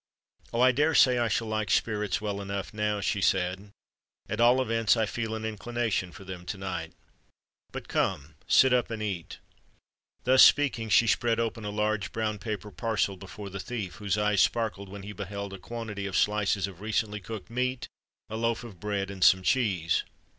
"Oh! 0.51 0.61
I 0.61 0.71
dare 0.71 0.95
say 0.95 1.19
I 1.19 1.27
shall 1.27 1.47
like 1.47 1.69
spirits 1.69 2.19
well 2.19 2.41
enough 2.41 2.73
now!" 2.73 3.01
she 3.01 3.21
said. 3.21 3.69
"At 4.27 4.41
all 4.41 4.59
events 4.59 4.97
I 4.97 5.05
feel 5.05 5.35
an 5.35 5.45
inclination 5.45 6.11
for 6.11 6.23
them 6.23 6.43
to 6.47 6.57
night. 6.57 6.93
But, 7.71 7.87
come—sit 7.87 8.73
up 8.73 8.89
and 8.89 9.03
eat." 9.03 9.37
Thus 10.23 10.41
speaking, 10.43 10.89
she 10.89 11.05
spread 11.05 11.39
open 11.39 11.65
a 11.65 11.69
large 11.69 12.11
brown 12.11 12.39
paper 12.39 12.71
parcel 12.71 13.15
before 13.15 13.51
the 13.51 13.59
thief, 13.59 13.97
whose 13.97 14.17
eyes 14.17 14.41
sparkled 14.41 14.89
when 14.89 15.03
he 15.03 15.13
beheld 15.13 15.53
a 15.53 15.59
quantity 15.59 16.07
of 16.07 16.17
slices 16.17 16.65
of 16.65 16.81
recently 16.81 17.19
cooked 17.19 17.51
meat, 17.51 17.87
a 18.27 18.37
loaf 18.37 18.63
of 18.63 18.79
bread, 18.79 19.11
and 19.11 19.23
some 19.23 19.43
cheese. 19.43 20.03